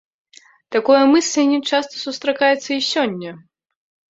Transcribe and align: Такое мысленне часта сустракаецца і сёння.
Такое 0.75 1.01
мысленне 1.11 1.59
часта 1.73 1.93
сустракаецца 2.07 2.69
і 2.81 2.87
сёння. 2.91 3.31